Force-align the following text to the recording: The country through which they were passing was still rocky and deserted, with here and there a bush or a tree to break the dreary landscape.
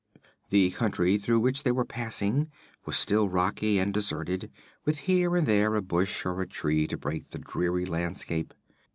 The 0.49 0.71
country 0.71 1.19
through 1.19 1.41
which 1.41 1.61
they 1.61 1.71
were 1.71 1.85
passing 1.85 2.49
was 2.85 2.97
still 2.97 3.29
rocky 3.29 3.77
and 3.77 3.93
deserted, 3.93 4.49
with 4.83 5.01
here 5.05 5.35
and 5.35 5.45
there 5.45 5.75
a 5.75 5.81
bush 5.83 6.25
or 6.25 6.41
a 6.41 6.47
tree 6.47 6.87
to 6.87 6.97
break 6.97 7.29
the 7.29 7.37
dreary 7.37 7.85
landscape. 7.85 8.55